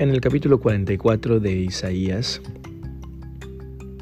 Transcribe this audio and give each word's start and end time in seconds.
En 0.00 0.08
el 0.08 0.22
capítulo 0.22 0.60
44 0.60 1.40
de 1.40 1.52
Isaías, 1.56 2.40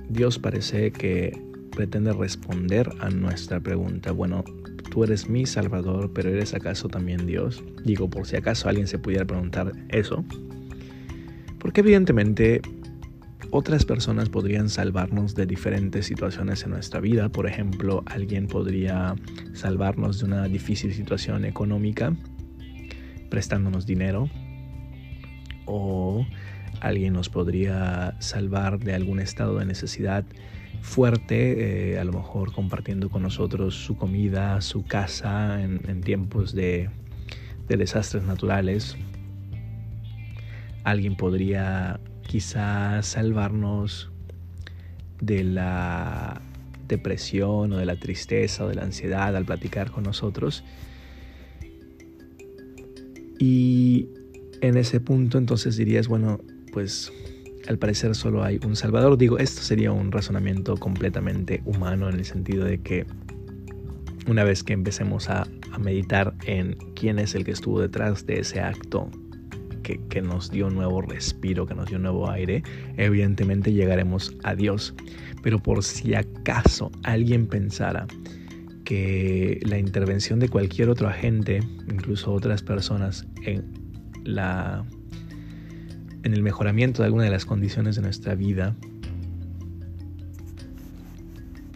Dios 0.09 0.38
parece 0.38 0.93
que 0.93 1.37
pretende 1.74 2.13
responder 2.13 2.88
a 3.01 3.11
nuestra 3.11 3.59
pregunta. 3.59 4.13
Bueno, 4.13 4.45
tú 4.92 5.03
eres 5.03 5.29
mi 5.29 5.45
Salvador, 5.45 6.13
pero 6.15 6.31
¿eres 6.31 6.54
acaso 6.54 6.88
también 6.88 7.26
Dios? 7.26 7.65
Digo, 7.85 8.08
por 8.08 8.29
si 8.29 8.37
acaso 8.37 8.69
alguien 8.69 8.87
se 8.87 9.01
pudiera 9.01 9.24
preguntar 9.24 9.72
eso. 9.88 10.24
Porque 11.58 11.81
evidentemente 11.81 12.62
otras 13.51 13.85
personas 13.85 14.28
podrían 14.28 14.69
salvarnos 14.69 15.35
de 15.35 15.46
diferentes 15.46 16.06
situaciones 16.06 16.62
en 16.62 16.70
nuestra 16.70 17.01
vida. 17.01 17.28
Por 17.28 17.48
ejemplo, 17.48 18.05
alguien 18.06 18.46
podría 18.46 19.16
salvarnos 19.52 20.20
de 20.20 20.27
una 20.27 20.45
difícil 20.46 20.95
situación 20.95 21.45
económica 21.45 22.15
prestándonos 23.30 23.84
dinero 23.84 24.30
o 25.68 26.27
alguien 26.80 27.12
nos 27.12 27.28
podría 27.28 28.16
salvar 28.20 28.78
de 28.78 28.95
algún 28.95 29.20
estado 29.20 29.59
de 29.59 29.64
necesidad 29.64 30.24
fuerte, 30.80 31.92
eh, 31.92 31.98
a 31.98 32.04
lo 32.04 32.12
mejor 32.12 32.52
compartiendo 32.52 33.10
con 33.10 33.22
nosotros 33.22 33.74
su 33.74 33.96
comida, 33.96 34.60
su 34.60 34.84
casa 34.84 35.62
en, 35.62 36.00
tiempos 36.02 36.54
de, 36.54 36.88
de 37.68 37.76
desastres 37.76 38.23
naturales. 38.24 38.96
Alguien 40.84 41.16
podría 41.16 42.00
quizá 42.23 43.02
salvarnos 43.02 44.10
de 45.20 45.45
la 45.45 46.40
depresión 46.87 47.73
o 47.73 47.76
de 47.76 47.84
la 47.84 47.96
tristeza 47.96 48.64
o 48.64 48.68
de 48.68 48.76
la 48.76 48.82
ansiedad 48.82 49.37
al 49.37 49.45
platicar 49.45 49.90
con 49.90 50.04
nosotros. 50.04 50.64
Y 53.38 54.09
en 54.60 54.76
ese 54.76 55.01
punto 55.01 55.38
entonces 55.38 55.76
dirías, 55.76 56.09
bueno, 56.09 56.40
pues 56.73 57.12
al 57.68 57.78
parecer 57.78 58.14
solo 58.14 58.42
hay 58.42 58.59
un 58.65 58.76
Salvador. 58.76 59.18
Digo, 59.18 59.38
esto 59.38 59.62
sería 59.62 59.92
un 59.92 60.10
razonamiento 60.10 60.76
completamente 60.76 61.62
humano 61.65 62.09
en 62.09 62.16
el 62.16 62.24
sentido 62.24 62.65
de 62.65 62.78
que 62.78 63.06
una 64.27 64.45
vez 64.45 64.62
que 64.62 64.73
empecemos 64.73 65.28
a, 65.28 65.47
meditar 65.78 66.34
en 66.45 66.77
quién 66.97 67.20
es 67.20 67.37
el 67.37 67.45
que 67.45 67.53
estuvo 67.53 67.81
detrás 67.81 68.27
de 68.27 68.41
ese 68.41 68.61
acto 68.61 69.09
que, 69.84 70.00
que, 70.09 70.20
nos 70.20 70.50
dio 70.50 70.70
nuevo 70.70 71.03
respiro, 71.03 71.67
que 71.67 71.75
nos 71.77 71.89
dio 71.89 72.00
nuevo 72.00 72.28
aire, 72.28 72.65
evidentemente 72.97 73.72
llegaremos 73.72 74.34
a 74.43 74.56
Dios. 74.56 74.93
Pero 75.41 75.61
por 75.61 75.84
si 75.84 76.15
acaso 76.15 76.91
alguien 77.05 77.47
pensara 77.47 78.09
que 78.84 79.61
la 79.62 79.78
intervención 79.78 80.41
de 80.41 80.48
cualquier 80.48 80.89
otro 80.89 81.06
agente, 81.06 81.61
incluso 81.89 82.33
otras 82.33 82.65
personas, 82.65 83.25
en 83.45 83.78
la 84.25 84.85
en 86.23 86.35
el 86.35 86.43
mejoramiento 86.43 87.03
de 87.03 87.07
alguna 87.07 87.25
de 87.25 87.31
las 87.31 87.47
condiciones 87.47 87.97
de 87.97 88.03
nuestra 88.03 88.35
vida, 88.35 88.77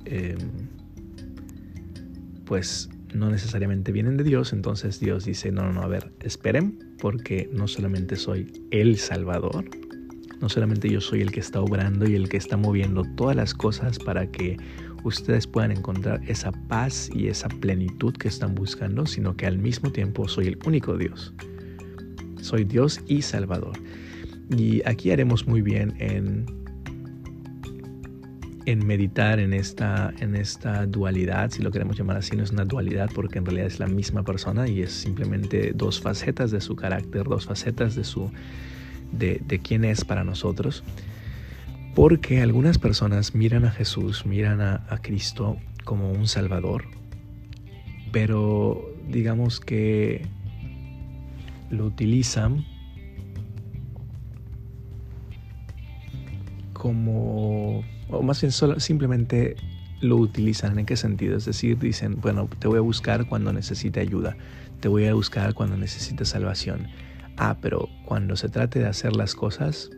em, 0.05 0.39
pues 2.45 2.91
no 3.15 3.31
necesariamente 3.31 3.93
vienen 3.93 4.17
de 4.17 4.25
Dios, 4.25 4.53
entonces 4.53 5.01
Dios 5.01 5.25
dice, 5.25 5.53
no, 5.53 5.63
no, 5.63 5.73
no, 5.73 5.83
a 5.83 5.89
ver, 5.89 6.13
esperen, 6.21 6.79
porque 7.01 7.49
no 7.53 7.69
solamente 7.69 8.17
soy 8.17 8.53
el 8.71 8.99
Salvador, 8.99 9.65
no 10.41 10.49
solamente 10.49 10.89
yo 10.89 11.01
soy 11.01 11.21
el 11.21 11.31
que 11.31 11.41
está 11.41 11.61
obrando 11.61 12.09
y 12.09 12.15
el 12.15 12.29
que 12.29 12.37
está 12.37 12.57
moviendo 12.57 13.05
todas 13.17 13.37
las 13.37 13.55
cosas 13.55 13.99
para 13.99 14.31
que 14.31 14.57
ustedes 15.05 15.47
puedan 15.47 15.73
encontrar 15.73 16.21
esa 16.29 16.53
paz 16.69 17.11
y 17.15 17.29
esa 17.29 17.49
plenitud 17.49 18.13
que 18.15 18.29
están 18.29 18.55
buscando, 18.55 19.07
sino 19.07 19.37
que 19.37 19.47
al 19.47 19.59
mismo 19.59 19.93
tiempo 19.93 20.29
soy 20.29 20.49
el 20.49 20.59
único 20.67 20.97
Dios. 20.97 21.33
Soy 22.43 22.65
Dios 22.65 23.01
y 23.07 23.23
Salvador. 23.23 23.73
Y 24.57 24.83
aquí 24.87 25.11
haremos 25.11 25.47
muy 25.47 25.63
bien 25.63 25.95
en, 25.99 26.45
en 28.67 28.87
meditar 28.87 29.41
en 29.41 29.55
esta, 29.55 30.13
en 30.21 30.37
esta 30.37 30.87
dualidad, 30.87 31.51
si 31.51 31.63
lo 31.63 31.71
queremos 31.71 31.97
llamar 31.97 32.19
así, 32.19 32.37
no 32.37 32.43
es 32.43 32.51
una 32.51 32.65
dualidad 32.65 33.11
porque 33.15 33.39
en 33.39 33.47
realidad 33.47 33.67
es 33.67 33.79
la 33.79 33.87
misma 33.87 34.23
persona 34.25 34.69
y 34.69 34.83
es 34.83 34.93
simplemente 34.93 35.73
dos 35.75 36.01
facetas 36.01 36.51
de 36.51 36.61
su 36.61 36.77
carácter, 36.77 37.25
dos 37.25 37.47
facetas 37.47 37.95
de, 37.95 38.05
su, 38.05 38.31
de, 39.13 39.41
de 39.47 39.59
quién 39.61 39.85
es 39.85 40.05
para 40.05 40.25
nosotros. 40.25 40.85
Porque 41.95 42.41
algunas 42.41 42.79
personas 42.79 43.35
miran 43.35 43.67
a 43.67 43.71
Jesús, 43.71 44.25
miran 44.25 44.61
a, 44.63 44.83
Cristo 45.03 45.59
como 45.85 46.11
un 46.11 46.27
Salvador, 46.27 46.85
pero 48.13 48.95
digamos 49.09 49.61
que 49.61 50.27
lo 51.73 51.87
utilizan 51.87 52.65
como, 56.75 57.83
o 58.09 58.23
más 58.23 58.41
bien 58.41 58.53
solo, 58.53 58.79
simplemente 58.81 59.57
lo 60.01 60.17
utilizan. 60.17 60.79
¿En 60.79 60.87
qué 60.87 60.97
sentido? 60.97 61.37
Es 61.37 61.45
decir, 61.45 61.79
dicen, 61.79 62.21
bueno, 62.21 62.49
te 62.59 62.69
voy 62.69 62.79
a 62.79 62.83
buscar 62.83 63.27
cuando 63.27 63.53
necesite 63.53 64.01
ayuda, 64.01 64.37
te 64.81 64.89
voy 64.89 65.07
a 65.07 65.15
buscar 65.15 65.55
cuando 65.55 65.77
necesite 65.77 66.25
salvación. 66.25 66.89
Ah, 67.37 67.57
pero 67.61 67.89
cuando 68.05 68.37
se 68.37 68.49
trate 68.49 68.81
de 68.81 68.87
hacer 68.87 69.17
las 69.17 69.35
cosas, 69.35 69.91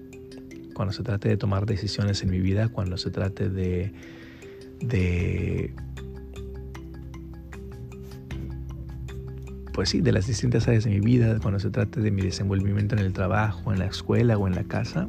cuando 0.75 0.93
se 0.93 1.03
trate 1.03 1.29
de 1.29 1.37
tomar 1.37 1.67
decisiones 1.67 2.23
en 2.23 2.31
mi 2.31 2.41
vida, 2.41 2.69
cuando 2.69 2.97
se 2.97 3.11
trate 3.11 3.49
de, 3.49 3.93
de 4.81 5.75
pues 9.75 9.89
sí, 9.89 10.01
de 10.01 10.13
las 10.13 10.29
distintas 10.29 10.69
áreas 10.69 10.85
de 10.85 10.91
mi 10.91 11.01
vida, 11.01 11.39
cuando 11.43 11.59
se 11.59 11.69
trate 11.69 12.01
de 12.01 12.13
mi 12.13 12.23
desenvolvimiento 12.23 12.95
en 12.95 13.01
el 13.01 13.13
trabajo, 13.13 13.73
en 13.73 13.81
la 13.81 13.87
escuela 13.87 14.39
o 14.39 14.47
en 14.47 14.55
la 14.55 14.63
casa, 14.63 15.09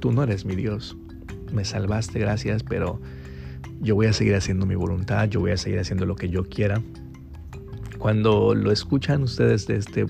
tú 0.00 0.10
no 0.10 0.22
eres 0.22 0.46
mi 0.46 0.56
Dios. 0.56 0.96
Me 1.52 1.66
salvaste, 1.66 2.18
gracias, 2.18 2.62
pero 2.62 2.98
yo 3.80 3.94
voy 3.94 4.06
a 4.06 4.14
seguir 4.14 4.34
haciendo 4.34 4.64
mi 4.64 4.74
voluntad, 4.74 5.28
yo 5.28 5.40
voy 5.40 5.50
a 5.50 5.58
seguir 5.58 5.78
haciendo 5.78 6.06
lo 6.06 6.16
que 6.16 6.30
yo 6.30 6.44
quiera. 6.44 6.80
Cuando 7.98 8.54
lo 8.54 8.72
escuchan 8.72 9.22
ustedes 9.22 9.66
de 9.66 9.76
este 9.76 10.06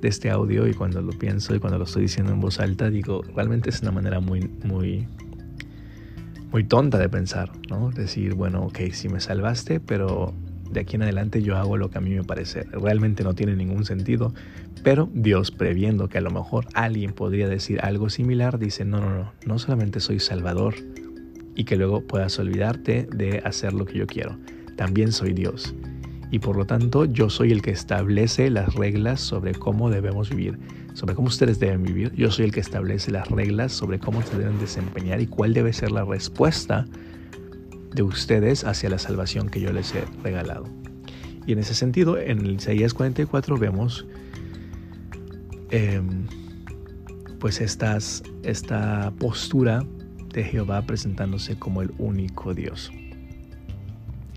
de 0.00 0.08
este 0.08 0.30
audio 0.30 0.66
y 0.66 0.74
cuando 0.74 1.00
lo 1.00 1.12
pienso 1.12 1.54
y 1.54 1.58
cuando 1.58 1.78
lo 1.78 1.84
estoy 1.84 2.02
diciendo 2.02 2.32
en 2.32 2.40
voz 2.40 2.60
alta, 2.60 2.90
digo, 2.90 3.22
realmente 3.34 3.70
es 3.70 3.80
una 3.80 3.90
manera 3.90 4.20
muy, 4.20 4.50
muy, 4.62 5.08
muy 6.50 6.64
tonta 6.64 6.98
de 6.98 7.08
pensar, 7.08 7.50
¿no? 7.70 7.90
Decir, 7.90 8.34
bueno, 8.34 8.64
ok, 8.66 8.80
sí 8.92 9.08
me 9.08 9.20
salvaste, 9.20 9.80
pero 9.80 10.34
de 10.70 10.80
aquí 10.80 10.96
en 10.96 11.02
adelante 11.02 11.42
yo 11.42 11.56
hago 11.56 11.76
lo 11.76 11.90
que 11.90 11.98
a 11.98 12.00
mí 12.00 12.10
me 12.10 12.24
parece. 12.24 12.64
Realmente 12.72 13.24
no 13.24 13.34
tiene 13.34 13.56
ningún 13.56 13.84
sentido, 13.84 14.34
pero 14.82 15.08
Dios, 15.12 15.50
previendo 15.50 16.08
que 16.08 16.18
a 16.18 16.20
lo 16.20 16.30
mejor 16.30 16.66
alguien 16.74 17.12
podría 17.12 17.48
decir 17.48 17.80
algo 17.82 18.10
similar, 18.10 18.58
dice, 18.58 18.84
no, 18.84 19.00
no, 19.00 19.10
no, 19.10 19.32
no 19.46 19.58
solamente 19.58 20.00
soy 20.00 20.20
salvador 20.20 20.74
y 21.54 21.64
que 21.64 21.76
luego 21.76 22.02
puedas 22.02 22.38
olvidarte 22.38 23.06
de 23.14 23.40
hacer 23.44 23.72
lo 23.72 23.86
que 23.86 23.98
yo 23.98 24.06
quiero, 24.06 24.36
también 24.76 25.12
soy 25.12 25.32
Dios 25.32 25.74
y 26.34 26.40
por 26.40 26.56
lo 26.56 26.64
tanto 26.64 27.04
yo 27.04 27.30
soy 27.30 27.52
el 27.52 27.62
que 27.62 27.70
establece 27.70 28.50
las 28.50 28.74
reglas 28.74 29.20
sobre 29.20 29.54
cómo 29.54 29.88
debemos 29.88 30.30
vivir, 30.30 30.58
sobre 30.94 31.14
cómo 31.14 31.28
ustedes 31.28 31.60
deben 31.60 31.84
vivir. 31.84 32.12
Yo 32.16 32.28
soy 32.32 32.46
el 32.46 32.52
que 32.52 32.58
establece 32.58 33.12
las 33.12 33.28
reglas 33.28 33.70
sobre 33.70 34.00
cómo 34.00 34.20
se 34.20 34.36
deben 34.36 34.58
desempeñar 34.58 35.20
y 35.20 35.28
cuál 35.28 35.54
debe 35.54 35.72
ser 35.72 35.92
la 35.92 36.04
respuesta 36.04 36.86
de 37.94 38.02
ustedes 38.02 38.64
hacia 38.64 38.90
la 38.90 38.98
salvación 38.98 39.48
que 39.48 39.60
yo 39.60 39.72
les 39.72 39.94
he 39.94 40.04
regalado. 40.22 40.64
Y 41.46 41.52
en 41.52 41.58
ese 41.58 41.74
sentido, 41.74 42.18
en 42.18 42.46
Isaías 42.46 42.94
44 42.94 43.56
vemos 43.56 44.06
em, 45.70 46.26
pues 47.38 47.60
estas, 47.60 48.22
esta 48.42 49.12
postura 49.18 49.84
de 50.32 50.44
Jehová 50.44 50.82
presentándose 50.82 51.56
como 51.58 51.82
el 51.82 51.92
único 51.98 52.54
Dios. 52.54 52.90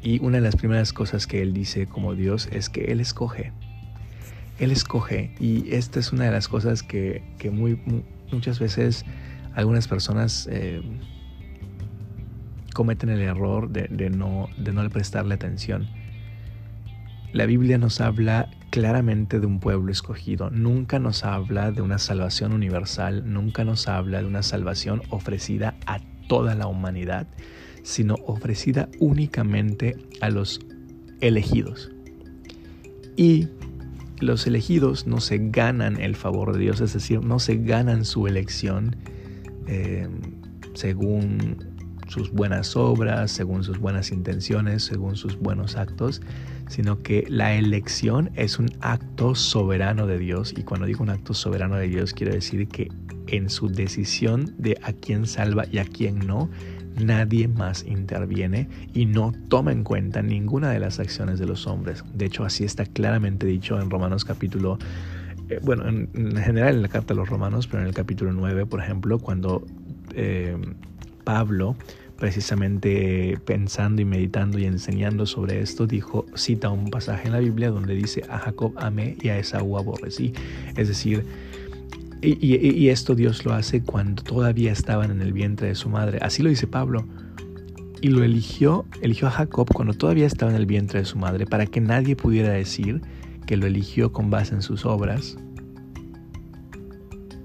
Y 0.04 0.24
una 0.24 0.38
de 0.38 0.42
las 0.42 0.56
primeras 0.56 0.94
cosas 0.94 1.26
que 1.26 1.42
él 1.42 1.54
dice 1.54 1.88
como 1.88 2.14
Dios 2.14 2.48
es 2.52 2.70
que 2.70 2.86
Él 2.86 3.00
escoge. 3.00 3.52
Él 4.60 4.72
escoge. 4.72 5.36
Y 5.40 5.74
esta 5.74 6.00
es 6.00 6.12
una 6.14 6.26
de 6.26 6.32
las 6.32 6.48
cosas 6.48 6.84
que, 6.84 7.24
muy, 7.52 7.80
muchas 8.32 8.60
veces 8.60 9.06
algunas 9.56 9.88
personas 9.88 10.48
eh, 10.52 10.82
cometen 12.78 13.10
el 13.10 13.22
error 13.22 13.72
de, 13.72 14.12
no, 14.12 14.50
de 14.56 14.72
no 14.72 14.88
prestarle 14.92 15.34
atención. 15.34 15.88
La 17.34 17.48
Biblia 17.48 17.80
nos 17.80 18.02
habla 18.02 18.52
claramente 18.70 19.40
de 19.40 19.48
un 19.48 19.60
pueblo 19.60 19.92
escogido. 19.92 20.52
Nunca 20.52 21.00
nos 21.00 21.24
habla 21.24 21.72
de 21.72 21.82
una 21.82 21.98
salvación 21.98 22.54
universal. 22.54 23.24
Nunca 23.26 23.64
nos 23.64 23.88
habla 23.88 24.20
de 24.20 24.28
una 24.28 24.44
salvación 24.44 25.02
ofrecida 25.10 25.74
a 25.88 26.02
toda 26.28 26.54
la 26.54 26.68
humanidad 26.68 27.26
sino 27.82 28.16
ofrecida 28.28 28.90
únicamente 29.00 29.96
a 30.22 30.30
los 30.30 30.60
elegidos. 31.22 31.90
Y 33.16 33.48
los 34.20 34.46
elegidos 34.46 35.08
no 35.08 35.20
se 35.20 35.40
ganan 35.40 36.00
el 36.00 36.16
favor 36.16 36.54
de 36.54 36.60
Dios, 36.60 36.82
es 36.82 36.94
decir, 36.94 37.24
no 37.24 37.40
se 37.40 37.56
ganan 37.56 38.06
su 38.06 38.28
elección 38.28 38.98
eh, 39.68 40.10
según 40.74 41.67
sus 42.10 42.32
buenas 42.32 42.76
obras, 42.76 43.32
según 43.32 43.64
sus 43.64 43.80
buenas 43.80 44.12
intenciones, 44.12 44.84
según 44.84 45.16
sus 45.16 45.38
buenos 45.38 45.76
actos, 45.76 46.22
sino 46.68 47.00
que 47.00 47.26
la 47.30 47.56
elección 47.56 48.32
es 48.36 48.60
un 48.60 48.70
acto 48.82 49.36
soberano 49.36 50.08
de 50.08 50.20
Dios. 50.20 50.54
Y 50.58 50.64
cuando 50.64 50.86
digo 50.86 51.04
un 51.04 51.10
acto 51.10 51.34
soberano 51.34 51.76
de 51.76 51.88
Dios, 51.88 52.14
quiero 52.14 52.34
decir 52.34 52.68
que 52.68 52.90
en 53.28 53.50
su 53.50 53.70
decisión 53.70 54.54
de 54.58 54.78
a 54.84 54.94
quién 54.94 55.26
salva 55.26 55.66
y 55.72 55.80
a 55.80 55.86
quién 55.86 56.20
no, 56.20 56.50
nadie 57.00 57.48
más 57.48 57.86
interviene 57.86 58.68
y 58.94 59.06
no 59.06 59.34
toma 59.50 59.72
en 59.72 59.84
cuenta 59.84 60.22
ninguna 60.22 60.72
de 60.72 60.80
las 60.80 61.00
acciones 61.00 61.40
de 61.40 61.46
los 61.46 61.68
hombres. 61.68 62.04
De 62.14 62.26
hecho, 62.26 62.44
así 62.44 62.64
está 62.64 62.86
claramente 62.86 63.46
dicho 63.46 63.80
en 63.80 63.90
Romanos 63.90 64.26
capítulo, 64.26 64.80
eh, 65.50 65.60
bueno, 65.62 65.88
en, 65.88 66.36
general 66.38 66.76
en 66.76 66.82
la 66.82 66.88
carta 66.88 67.14
de 67.14 67.20
los 67.20 67.30
Romanos, 67.30 67.68
pero 67.68 67.82
en 67.82 67.88
el 67.88 67.94
capítulo 67.94 68.34
9, 68.34 68.66
por 68.66 68.82
ejemplo, 68.82 69.20
cuando 69.20 69.64
eh, 70.14 70.58
Pablo, 71.28 71.76
precisamente 72.16 73.38
pensando 73.44 74.02
y 74.02 74.06
meditando 74.06 74.60
y 74.60 74.64
enseñando 74.64 75.26
sobre 75.26 75.60
esto, 75.60 75.86
dijo, 75.86 76.26
cita 76.36 76.70
un 76.70 76.90
pasaje 76.90 77.28
en 77.28 77.34
la 77.34 77.40
Biblia 77.40 77.70
donde 77.70 77.96
dice, 77.96 78.24
a 78.30 78.38
Jacob 78.38 78.72
amé 78.78 79.18
y 79.22 79.28
a 79.28 79.38
Esaú 79.38 79.78
aborrecí. 79.78 80.32
Es 80.78 80.88
decir, 80.88 81.26
y, 82.22 82.88
esto 82.88 83.14
Dios 83.14 83.44
lo 83.44 83.52
hace 83.52 83.82
cuando 83.82 84.24
todavía 84.24 84.72
estaban 84.72 85.12
en 85.12 85.22
el 85.22 85.34
vientre 85.34 85.68
de 85.68 85.76
su 85.76 85.90
madre. 85.90 86.20
Así 86.22 86.42
lo 86.42 86.50
dice 86.50 86.66
Pablo. 86.66 87.04
Y 88.00 88.08
lo 88.08 88.24
eligió, 88.24 88.86
eligió 89.02 89.28
a 89.28 89.32
Jacob 89.32 89.68
cuando 89.74 89.96
todavía 89.96 90.28
estaba 90.28 90.50
en 90.52 90.58
el 90.58 90.66
vientre 90.66 91.02
de 91.02 91.06
su 91.06 91.18
madre, 91.18 91.46
para 91.46 91.66
que 91.66 91.82
nadie 91.82 92.16
pudiera 92.16 92.52
decir 92.52 93.02
que 93.48 93.58
lo 93.58 93.68
eligió 93.68 94.14
con 94.14 94.30
base 94.30 94.56
en 94.56 94.62
sus 94.62 94.86
obras, 94.86 95.36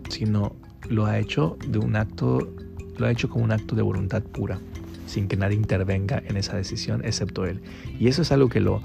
sino 0.09 0.55
lo 0.89 1.07
ha 1.07 1.19
hecho 1.19 1.59
de 1.67 1.81
un 1.81 1.97
acto, 1.97 2.55
lo 2.99 3.07
ha 3.07 3.11
hecho 3.11 3.29
como 3.29 3.45
un 3.45 3.53
acto 3.53 3.75
de 3.75 3.83
voluntad 3.83 4.23
pura, 4.23 4.61
sin 5.07 5.29
que 5.29 5.37
nadie 5.37 5.57
intervenga 5.57 6.23
en 6.27 6.37
esa 6.37 6.57
decisión 6.57 7.05
excepto 7.05 7.47
él. 7.47 7.61
Y 7.99 8.09
eso 8.09 8.23
es 8.23 8.33
algo 8.33 8.49
que 8.49 8.61
lo, 8.61 8.83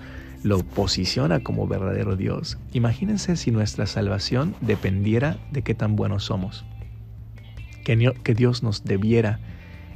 posiciona 0.76 1.42
como 1.42 1.68
verdadero 1.68 2.16
Dios. 2.16 2.58
Imagínense 2.72 3.36
si 3.36 3.52
nuestra 3.52 3.86
salvación 3.86 4.56
dependiera 4.62 5.38
de 5.52 5.62
qué 5.62 5.74
tan 5.74 5.96
buenos 5.96 6.24
somos. 6.24 6.66
Que, 7.84 8.14
que 8.24 8.34
Dios 8.34 8.64
nos 8.64 8.84
debiera 8.84 9.40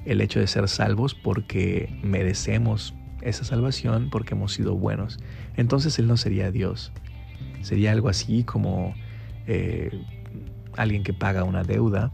el 0.06 0.19
hecho 0.19 0.40
de 0.40 0.48
ser 0.48 0.68
salvos 0.68 1.13
porque 1.13 1.98
merecemos 2.04 2.94
esa 3.22 3.44
salvación, 3.44 4.10
porque 4.12 4.34
hemos 4.34 4.54
sido 4.54 4.75
buenos. 4.75 5.19
Entonces 5.56 6.00
Él 6.00 6.08
no 6.08 6.18
sería 6.18 6.52
Dios. 6.52 6.92
Sería 7.62 7.92
algo 7.92 8.10
así 8.10 8.44
como 8.44 8.96
eh, 9.48 9.92
alguien 10.75 11.04
que 11.04 11.13
paga 11.13 11.44
una 11.44 11.63
deuda, 11.63 12.12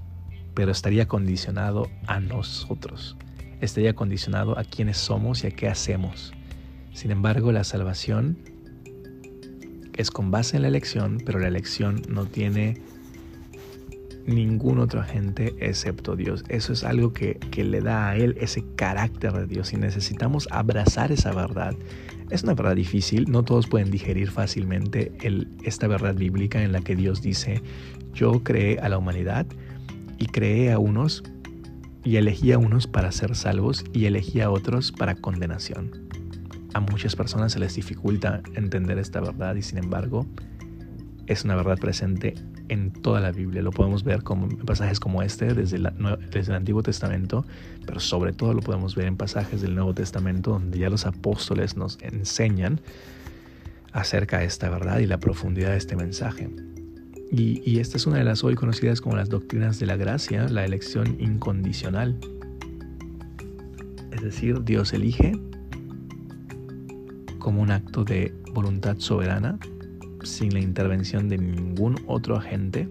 pero 0.58 0.72
estaría 0.72 1.08
condicionado 1.08 1.88
a 2.08 2.20
nosotros. 2.20 3.16
Estaría 3.62 3.94
condicionado 3.94 4.58
a 4.58 4.64
quiénes 4.64 4.98
somos 4.98 5.44
y 5.44 5.48
a 5.48 5.52
qué 5.52 5.68
hacemos. 5.68 6.34
Sin 6.94 7.12
embargo, 7.12 7.52
la 7.52 7.64
salvación 7.64 8.40
es 9.94 10.10
con 10.10 10.32
base 10.32 10.56
en 10.56 10.64
la 10.64 10.70
elección, 10.70 11.22
pero 11.24 11.38
la 11.38 11.48
elección 11.48 12.02
no 12.10 12.26
tiene 12.26 12.82
ningún 14.26 14.80
otro 14.80 15.00
agente 15.00 15.54
excepto 15.60 16.16
Dios. 16.16 16.44
Eso 16.50 16.74
es 16.74 16.84
algo 16.84 17.14
que, 17.14 17.38
le 17.56 17.82
da 17.82 18.10
a 18.10 18.16
Él 18.16 18.36
ese 18.42 18.66
carácter 18.76 19.34
de 19.34 19.46
Dios 19.46 19.74
y 19.74 19.78
necesitamos 19.78 20.48
abrazar 20.50 21.12
esa 21.12 21.34
verdad. 21.34 21.76
Es 22.32 22.42
una 22.42 22.56
verdad 22.56 22.76
difícil, 22.76 23.30
no 23.30 23.44
todos 23.44 23.68
pueden 23.68 23.92
digerir 23.92 24.32
fácilmente 24.32 25.12
esta 25.64 25.86
verdad 25.86 26.16
bíblica 26.16 26.64
en 26.64 26.72
la 26.72 26.82
que 26.82 26.96
Dios 26.96 27.22
dice, 27.22 27.62
yo 28.16 28.44
creé 28.44 28.80
a 28.80 28.90
la 28.90 28.98
humanidad 28.98 29.46
y 30.18 30.28
creé 30.28 30.72
a 30.72 30.80
unos 30.80 31.24
y 32.04 32.16
elegí 32.16 32.52
a 32.52 32.58
unos 32.58 32.88
para 32.88 33.12
ser 33.12 33.36
salvos 33.36 33.84
y 33.94 34.06
elegí 34.06 34.42
a 34.42 34.50
otros 34.50 34.92
para 34.92 35.16
condenación 35.16 36.08
a 36.78 36.80
muchas 36.80 37.16
personas 37.16 37.54
se 37.54 37.60
les 37.60 37.76
dificulta 37.76 38.42
entender 38.54 39.00
esta 39.00 39.20
verdad 39.20 39.56
y 39.56 39.62
sin 39.62 39.80
embargo 39.80 40.28
es 41.26 41.44
una 41.44 41.56
verdad 41.56 41.78
presente 41.78 42.36
en 42.70 42.92
toda 42.92 43.20
la 43.20 43.32
Biblia. 43.32 43.62
Lo 43.62 43.72
podemos 43.72 44.04
ver 44.04 44.22
en 44.30 44.58
pasajes 44.66 45.00
como 45.00 45.22
este 45.24 45.54
desde 45.54 45.78
el 45.78 46.56
Antiguo 46.56 46.84
Testamento, 46.84 47.46
pero 47.86 48.00
sobre 48.00 48.32
todo 48.32 48.54
lo 48.54 48.62
podemos 48.62 48.96
ver 48.96 49.08
en 49.08 49.18
pasajes 49.18 49.62
del 49.62 49.76
Nuevo 49.76 49.94
Testamento 49.94 50.52
donde 50.52 50.78
ya 50.80 50.90
los 50.90 51.06
apóstoles 51.06 51.76
nos 51.76 51.98
enseñan 52.02 52.80
acerca 53.92 54.40
de 54.40 54.46
esta 54.46 54.70
verdad 54.70 55.00
y 55.00 55.08
la 55.08 55.20
profundidad 55.20 55.72
de 55.72 55.78
este 55.78 55.96
mensaje. 55.96 56.50
Y, 57.30 57.80
esta 57.80 57.98
es 57.98 58.08
una 58.08 58.18
de 58.18 58.24
las 58.24 58.44
hoy 58.44 58.56
conocidas 58.56 59.02
como 59.02 59.18
las 59.18 59.30
doctrinas 59.30 59.80
de 59.80 59.86
la 59.86 59.98
gracia, 59.98 60.48
la 60.48 60.64
elección 60.64 61.18
incondicional. 61.20 62.18
Es 64.12 64.22
decir, 64.22 64.64
Dios 64.64 64.94
elige 64.94 65.34
como 67.40 67.62
un 67.62 67.72
acto 67.72 68.04
de 68.04 68.34
voluntad 68.54 68.98
soberana, 69.00 69.60
sin 70.24 70.54
la 70.54 70.60
intervención 70.60 71.28
de 71.28 71.38
ningún 71.38 71.96
otro 72.08 72.38
agente, 72.38 72.90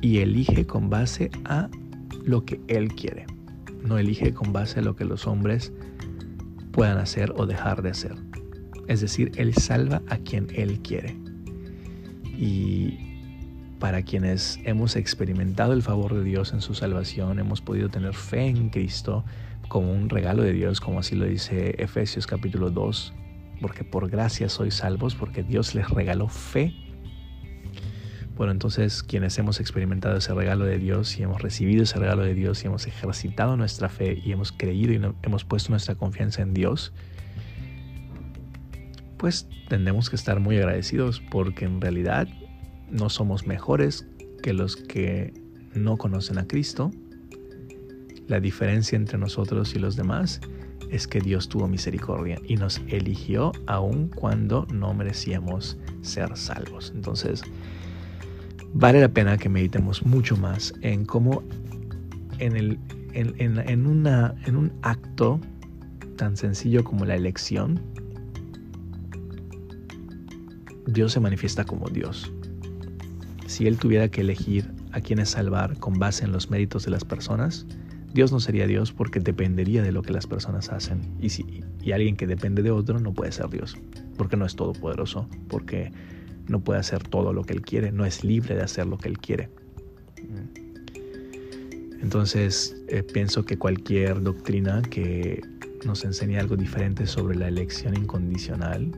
y 0.00 0.18
elige 0.18 0.66
con 0.66 0.88
base 0.88 1.30
a 1.44 1.68
lo 2.24 2.44
que 2.44 2.60
Él 2.68 2.88
quiere. 2.94 3.26
No 3.84 3.98
elige 3.98 4.32
con 4.32 4.52
base 4.52 4.80
a 4.80 4.82
lo 4.82 4.96
que 4.96 5.04
los 5.04 5.26
hombres 5.26 5.72
puedan 6.72 6.98
hacer 6.98 7.32
o 7.36 7.46
dejar 7.46 7.82
de 7.82 7.90
hacer. 7.90 8.14
Es 8.88 9.00
decir, 9.00 9.30
Él 9.36 9.54
salva 9.54 10.02
a 10.08 10.16
quien 10.16 10.48
Él 10.54 10.80
quiere. 10.80 11.16
Y 12.24 13.11
para 13.82 14.02
quienes 14.02 14.60
hemos 14.62 14.94
experimentado 14.94 15.72
el 15.72 15.82
favor 15.82 16.14
de 16.14 16.22
Dios 16.22 16.52
en 16.52 16.60
su 16.60 16.72
salvación, 16.72 17.40
hemos 17.40 17.60
podido 17.60 17.88
tener 17.88 18.14
fe 18.14 18.46
en 18.46 18.68
Cristo 18.68 19.24
como 19.66 19.90
un 19.90 20.08
regalo 20.08 20.44
de 20.44 20.52
Dios, 20.52 20.80
como 20.80 21.00
así 21.00 21.16
lo 21.16 21.24
dice 21.24 21.74
Efesios 21.78 22.28
capítulo 22.28 22.70
2, 22.70 23.12
porque 23.60 23.82
por 23.82 24.08
gracia 24.08 24.48
sois 24.48 24.74
salvos, 24.74 25.16
porque 25.16 25.42
Dios 25.42 25.74
les 25.74 25.90
regaló 25.90 26.28
fe. 26.28 26.72
Bueno, 28.36 28.52
entonces 28.52 29.02
quienes 29.02 29.36
hemos 29.38 29.58
experimentado 29.58 30.16
ese 30.16 30.32
regalo 30.32 30.64
de 30.64 30.78
Dios 30.78 31.18
y 31.18 31.24
hemos 31.24 31.42
recibido 31.42 31.82
ese 31.82 31.98
regalo 31.98 32.22
de 32.22 32.34
Dios 32.34 32.62
y 32.62 32.68
hemos 32.68 32.86
ejercitado 32.86 33.56
nuestra 33.56 33.88
fe 33.88 34.22
y 34.24 34.30
hemos 34.30 34.52
creído 34.52 34.92
y 34.92 35.00
hemos 35.24 35.44
puesto 35.44 35.70
nuestra 35.70 35.96
confianza 35.96 36.42
en 36.42 36.54
Dios, 36.54 36.92
pues 39.16 39.48
tendremos 39.68 40.08
que 40.08 40.14
estar 40.14 40.38
muy 40.38 40.56
agradecidos 40.58 41.20
porque 41.32 41.64
en 41.64 41.80
realidad 41.80 42.28
no 42.92 43.08
somos 43.08 43.46
mejores 43.46 44.06
que 44.42 44.52
los 44.52 44.76
que 44.76 45.32
no 45.74 45.96
conocen 45.96 46.38
a 46.38 46.46
Cristo. 46.46 46.90
La 48.28 48.38
diferencia 48.38 48.96
entre 48.96 49.18
nosotros 49.18 49.74
y 49.74 49.78
los 49.78 49.96
demás 49.96 50.40
es 50.90 51.08
que 51.08 51.20
Dios 51.20 51.48
tuvo 51.48 51.66
misericordia 51.68 52.38
y 52.46 52.56
nos 52.56 52.80
eligió 52.88 53.52
aun 53.66 54.08
cuando 54.08 54.66
no 54.72 54.92
merecíamos 54.92 55.78
ser 56.02 56.36
salvos. 56.36 56.92
Entonces, 56.94 57.42
vale 58.74 59.00
la 59.00 59.08
pena 59.08 59.38
que 59.38 59.48
meditemos 59.48 60.04
mucho 60.04 60.36
más 60.36 60.74
en 60.82 61.06
cómo 61.06 61.42
en, 62.38 62.78
en 63.14 63.86
un 63.86 64.72
acto 64.82 65.40
tan 66.16 66.36
sencillo 66.36 66.84
como 66.84 67.04
la 67.04 67.16
elección, 67.16 67.80
Dios 70.86 71.12
se 71.12 71.20
manifiesta 71.20 71.64
como 71.64 71.88
Dios. 71.88 72.32
Si 73.52 73.66
Él 73.66 73.76
tuviera 73.76 74.08
que 74.08 74.22
elegir 74.22 74.72
a 74.92 75.02
quienes 75.02 75.28
salvar 75.28 75.76
con 75.76 75.98
base 75.98 76.24
en 76.24 76.32
los 76.32 76.48
méritos 76.48 76.86
de 76.86 76.90
las 76.90 77.04
personas, 77.04 77.66
Dios 78.14 78.32
no 78.32 78.40
sería 78.40 78.66
Dios 78.66 78.92
porque 78.92 79.20
dependería 79.20 79.82
de 79.82 79.92
lo 79.92 80.00
que 80.00 80.10
las 80.10 80.26
personas 80.26 80.70
hacen. 80.70 81.02
Y, 81.20 81.28
si, 81.28 81.62
y 81.82 81.92
alguien 81.92 82.16
que 82.16 82.26
depende 82.26 82.62
de 82.62 82.70
otro 82.70 82.98
no 82.98 83.12
puede 83.12 83.30
ser 83.30 83.50
Dios, 83.50 83.76
porque 84.16 84.38
no 84.38 84.46
es 84.46 84.56
todopoderoso, 84.56 85.28
porque 85.48 85.92
no 86.48 86.64
puede 86.64 86.80
hacer 86.80 87.02
todo 87.02 87.34
lo 87.34 87.44
que 87.44 87.52
Él 87.52 87.60
quiere, 87.60 87.92
no 87.92 88.06
es 88.06 88.24
libre 88.24 88.54
de 88.54 88.62
hacer 88.62 88.86
lo 88.86 88.96
que 88.96 89.10
Él 89.10 89.18
quiere. 89.18 89.50
Entonces, 92.00 92.74
eh, 92.88 93.02
pienso 93.02 93.44
que 93.44 93.58
cualquier 93.58 94.22
doctrina 94.22 94.80
que 94.80 95.42
nos 95.84 96.06
enseñe 96.06 96.38
algo 96.38 96.56
diferente 96.56 97.06
sobre 97.06 97.36
la 97.36 97.48
elección 97.48 97.98
incondicional 97.98 98.90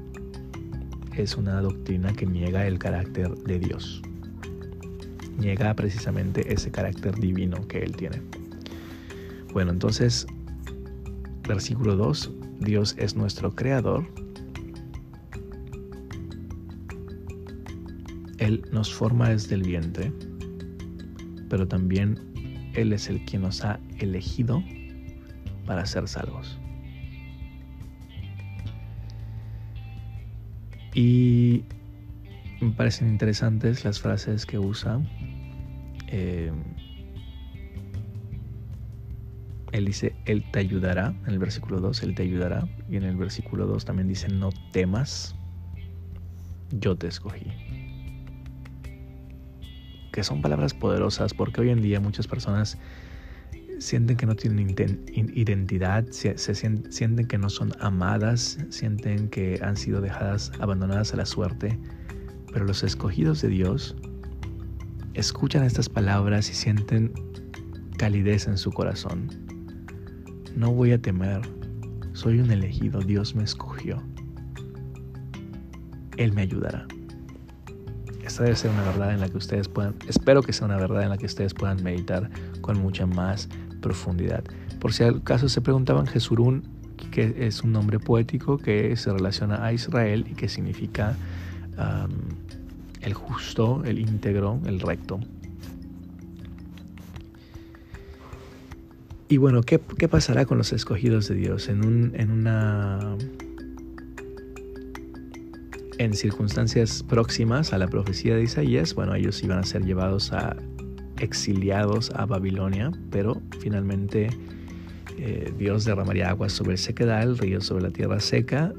es 1.16 1.36
una 1.36 1.60
doctrina 1.60 2.12
que 2.12 2.24
niega 2.24 2.68
el 2.68 2.78
carácter 2.78 3.34
de 3.34 3.58
Dios. 3.58 4.00
Niega 5.38 5.74
precisamente 5.74 6.52
ese 6.52 6.70
carácter 6.70 7.14
divino 7.14 7.66
que 7.68 7.78
Él 7.78 7.96
tiene. 7.96 8.22
Bueno, 9.52 9.70
entonces, 9.70 10.26
versículo 11.46 11.96
2, 11.96 12.32
Dios 12.60 12.94
es 12.98 13.14
nuestro 13.16 13.54
creador. 13.54 14.04
Él 18.38 18.64
nos 18.72 18.92
forma 18.92 19.30
desde 19.30 19.54
el 19.54 19.62
vientre, 19.62 20.12
pero 21.48 21.66
también 21.68 22.18
Él 22.74 22.92
es 22.92 23.08
el 23.08 23.24
quien 23.24 23.42
nos 23.42 23.64
ha 23.64 23.78
elegido 23.98 24.62
para 25.66 25.86
ser 25.86 26.08
salvos. 26.08 26.58
Y 30.94 31.64
me 32.60 32.70
parecen 32.70 33.08
interesantes 33.08 33.84
las 33.84 34.00
frases 34.00 34.46
que 34.46 34.58
usa. 34.58 35.00
Eh, 36.16 36.52
él 39.72 39.86
dice, 39.86 40.14
Él 40.24 40.44
te 40.52 40.60
ayudará, 40.60 41.12
en 41.26 41.32
el 41.32 41.40
versículo 41.40 41.80
2, 41.80 42.04
Él 42.04 42.14
te 42.14 42.22
ayudará. 42.22 42.68
Y 42.88 42.96
en 42.96 43.02
el 43.02 43.16
versículo 43.16 43.66
2 43.66 43.84
también 43.84 44.06
dice, 44.06 44.28
no 44.28 44.50
temas, 44.70 45.34
yo 46.70 46.96
te 46.96 47.08
escogí. 47.08 47.50
que 50.12 50.22
son 50.22 50.40
palabras 50.40 50.74
poderosas 50.74 51.34
porque 51.34 51.60
hoy 51.60 51.70
en 51.70 51.82
día 51.82 51.98
muchas 51.98 52.28
personas 52.28 52.78
sienten 53.80 54.16
que 54.16 54.26
no 54.26 54.36
tienen 54.36 54.76
identidad, 55.34 56.06
se, 56.10 56.38
sienten 56.38 57.26
que 57.26 57.36
no 57.36 57.50
son 57.50 57.72
amadas, 57.80 58.58
sienten 58.68 59.28
que 59.28 59.58
han 59.60 59.76
sido 59.76 60.00
dejadas, 60.00 60.52
abandonadas 60.60 61.12
a 61.14 61.16
la 61.16 61.26
suerte, 61.26 61.80
pero 62.52 62.64
los 62.64 62.84
escogidos 62.84 63.42
de 63.42 63.48
Dios 63.48 63.96
escuchan 65.14 65.64
estas 65.64 65.88
palabras 65.88 66.50
y 66.50 66.54
sienten 66.54 67.12
calidez 67.96 68.46
en 68.48 68.58
su 68.58 68.72
corazón. 68.72 69.28
No 70.56 70.72
voy 70.72 70.92
a 70.92 71.00
temer, 71.00 71.40
soy 72.12 72.40
un 72.40 72.50
elegido, 72.50 73.00
Dios 73.00 73.34
me 73.34 73.44
escogió. 73.44 74.02
Él 76.16 76.32
me 76.32 76.42
ayudará. 76.42 76.86
Esta 78.24 78.44
debe 78.44 78.56
ser 78.56 78.70
una 78.70 78.82
verdad 78.82 79.12
en 79.12 79.20
la 79.20 79.28
que 79.28 79.36
ustedes 79.36 79.68
puedan, 79.68 79.94
espero 80.08 80.42
que 80.42 80.52
sea 80.52 80.66
una 80.66 80.76
verdad 80.76 81.02
en 81.02 81.10
la 81.10 81.18
que 81.18 81.26
ustedes 81.26 81.54
puedan 81.54 81.82
meditar 81.82 82.30
con 82.60 82.80
mucha 82.80 83.06
más 83.06 83.48
profundidad. 83.80 84.44
Por 84.80 84.92
si 84.92 85.04
acaso 85.04 85.48
se 85.48 85.60
preguntaban, 85.60 86.06
Jesurún, 86.06 86.62
que 87.10 87.34
es 87.46 87.62
un 87.62 87.72
nombre 87.72 87.98
poético 87.98 88.58
que 88.58 88.96
se 88.96 89.12
relaciona 89.12 89.64
a 89.64 89.72
Israel 89.72 90.26
y 90.28 90.34
que 90.34 90.48
significa 90.48 91.16
el 93.04 93.14
justo, 93.14 93.82
el 93.84 93.98
íntegro, 93.98 94.60
el 94.66 94.80
recto. 94.80 95.20
Y 99.28 99.36
bueno, 99.38 99.62
¿qué, 99.62 99.78
pasará 99.78 100.44
con 100.44 100.58
los 100.58 100.72
escogidos 100.72 101.28
de 101.28 101.34
Dios? 101.34 101.68
En, 101.68 101.84
un, 101.84 102.12
en 102.14 102.30
una 102.30 103.16
en 105.98 106.14
circunstancias 106.14 107.02
próximas 107.02 107.72
a 107.72 107.78
la 107.78 107.88
profecía 107.88 108.36
de 108.36 108.44
Isaías, 108.44 108.94
bueno, 108.94 109.14
ellos 109.14 109.42
iban 109.42 109.58
a 109.58 109.64
ser 109.64 109.84
llevados 109.84 110.32
a 110.32 110.56
exiliados 111.18 112.10
a 112.14 112.26
Babilonia, 112.26 112.90
pero 113.10 113.40
finalmente 113.60 114.28
eh, 115.16 115.52
Dios 115.56 115.84
derramaría 115.84 116.28
agua 116.28 116.48
sobre 116.48 116.72
el 116.72 116.78
sequedal, 116.78 117.38
río 117.38 117.60
sobre 117.60 117.84
la 117.84 117.90
tierra 117.90 118.20
seca 118.20 118.72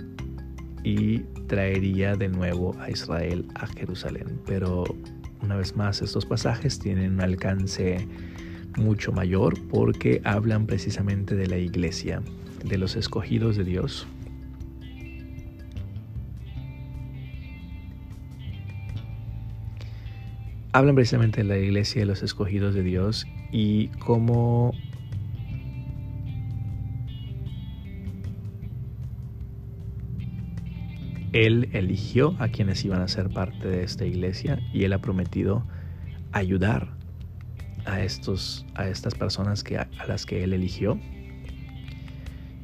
y 0.85 1.19
traería 1.47 2.13
de 2.15 2.29
nuevo 2.29 2.75
a 2.79 2.91
Israel 2.91 3.47
a 3.55 3.65
Jerusalén. 3.65 4.39
Pero 4.45 4.85
una 5.41 5.57
vez 5.57 5.75
más, 5.75 6.01
estos 6.01 6.25
pasajes 6.25 6.79
tienen 6.79 7.13
un 7.13 7.21
alcance 7.21 8.07
mucho 8.77 9.11
mayor 9.11 9.59
porque 9.67 10.21
hablan 10.23 10.67
precisamente 10.67 11.35
de 11.35 11.47
la 11.47 11.57
iglesia, 11.57 12.21
de 12.63 12.77
los 12.77 12.95
escogidos 12.95 13.57
de 13.57 13.63
Dios, 13.63 14.07
hablan 20.75 20.93
precisamente 20.93 21.41
de 21.41 21.47
la 21.47 21.57
iglesia 21.57 22.01
de 22.01 22.05
los 22.05 22.21
escogidos 22.21 22.75
de 22.75 22.83
Dios 22.83 23.25
y 23.51 23.87
cómo 23.99 24.73
Él 31.35 31.67
eligió 31.73 32.33
a 32.39 32.47
quienes 32.47 32.85
iban 32.85 33.01
a 33.01 33.09
ser 33.09 33.29
parte 33.29 33.67
de 33.67 33.83
esta 33.83 34.05
iglesia 34.05 34.57
y 34.71 34.85
Él 34.85 34.93
ha 34.93 34.99
prometido 34.99 35.67
ayudar 36.31 36.95
a, 37.83 38.01
estos, 38.01 38.65
a 38.73 38.87
estas 38.87 39.15
personas 39.15 39.61
que, 39.61 39.77
a 39.77 39.89
las 40.07 40.25
que 40.25 40.45
Él 40.45 40.53
eligió 40.53 40.97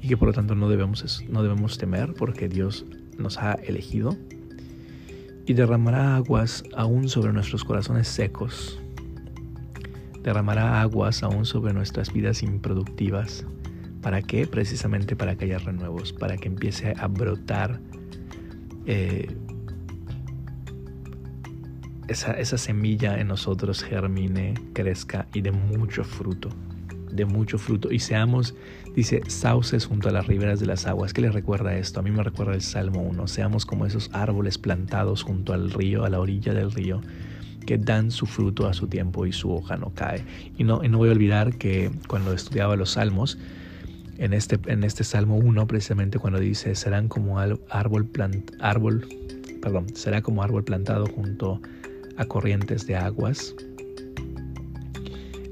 y 0.01 0.07
que 0.07 0.15
por 0.15 0.29
lo 0.29 0.33
tanto 0.33 0.55
no 0.55 0.69
debemos, 0.69 1.21
no 1.27 1.43
debemos 1.43 1.77
temer 1.77 2.13
porque 2.13 2.47
Dios 2.47 2.85
nos 3.17 3.39
ha 3.39 3.55
elegido 3.55 4.15
y 5.45 5.51
derramará 5.51 6.15
aguas 6.15 6.63
aún 6.73 7.09
sobre 7.09 7.33
nuestros 7.33 7.65
corazones 7.65 8.07
secos. 8.07 8.79
Derramará 10.23 10.81
aguas 10.81 11.23
aún 11.23 11.43
sobre 11.43 11.73
nuestras 11.73 12.13
vidas 12.13 12.41
improductivas. 12.41 13.45
¿Para 14.01 14.21
qué? 14.21 14.47
Precisamente 14.47 15.17
para 15.17 15.35
que 15.35 15.43
haya 15.43 15.57
renuevos, 15.57 16.13
para 16.13 16.37
que 16.37 16.47
empiece 16.47 16.93
a 16.97 17.07
brotar 17.07 17.81
eh, 18.85 19.35
esa, 22.07 22.57
semilla 22.57 23.19
en 23.19 23.27
nosotros 23.27 23.83
germine, 23.83 24.53
crezca 24.73 25.27
y 25.33 25.41
dé 25.41 25.51
mucho 25.51 26.03
fruto 26.03 26.49
de 27.11 27.25
mucho 27.25 27.57
fruto 27.57 27.91
y 27.91 27.99
seamos, 27.99 28.55
dice, 28.95 29.21
sauces 29.27 29.85
junto 29.85 30.09
a 30.09 30.11
las 30.11 30.27
riberas 30.27 30.59
de 30.59 30.65
las 30.65 30.87
aguas. 30.87 31.13
¿Qué 31.13 31.21
le 31.21 31.31
recuerda 31.31 31.75
esto? 31.75 31.99
A 31.99 32.03
mí 32.03 32.11
me 32.11 32.23
recuerda 32.23 32.53
el 32.53 32.61
Salmo 32.61 33.01
1. 33.01 33.27
Seamos 33.27 33.65
como 33.65 33.85
esos 33.85 34.09
árboles 34.13 34.57
plantados 34.57 35.23
junto 35.23 35.53
al 35.53 35.71
río, 35.71 36.05
a 36.05 36.09
la 36.09 36.19
orilla 36.19 36.53
del 36.53 36.71
río, 36.71 37.01
que 37.65 37.77
dan 37.77 38.11
su 38.11 38.25
fruto 38.25 38.67
a 38.67 38.73
su 38.73 38.87
tiempo 38.87 39.25
y 39.25 39.33
su 39.33 39.51
hoja 39.51 39.77
no 39.77 39.93
cae. 39.93 40.23
Y 40.57 40.63
no, 40.63 40.83
y 40.83 40.89
no 40.89 40.97
voy 40.97 41.09
a 41.09 41.11
olvidar 41.11 41.57
que 41.57 41.91
cuando 42.07 42.33
estudiaba 42.33 42.75
los 42.75 42.91
salmos, 42.91 43.37
en 44.21 44.33
este, 44.33 44.59
en 44.67 44.83
este 44.83 45.03
Salmo 45.03 45.35
1, 45.35 45.67
precisamente 45.67 46.19
cuando 46.19 46.39
dice, 46.39 46.75
serán 46.75 47.07
como 47.07 47.39
árbol, 47.39 48.09
árbol, 48.59 49.07
perdón, 49.61 49.87
será 49.93 50.21
como 50.21 50.43
árbol 50.43 50.63
plantado 50.63 51.05
junto 51.07 51.61
a 52.17 52.25
corrientes 52.25 52.87
de 52.87 52.95
aguas 52.95 53.55